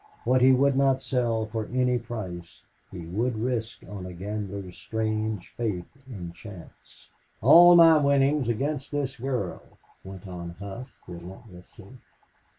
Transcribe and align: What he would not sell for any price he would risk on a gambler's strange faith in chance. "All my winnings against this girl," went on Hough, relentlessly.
What 0.23 0.41
he 0.41 0.51
would 0.51 0.75
not 0.75 1.03
sell 1.03 1.45
for 1.45 1.67
any 1.71 1.99
price 1.99 2.63
he 2.91 3.05
would 3.05 3.35
risk 3.37 3.83
on 3.87 4.07
a 4.07 4.13
gambler's 4.13 4.75
strange 4.75 5.49
faith 5.55 5.91
in 6.07 6.33
chance. 6.33 7.11
"All 7.39 7.75
my 7.75 7.97
winnings 7.99 8.49
against 8.49 8.89
this 8.89 9.15
girl," 9.15 9.61
went 10.03 10.27
on 10.27 10.55
Hough, 10.59 10.89
relentlessly. 11.07 11.99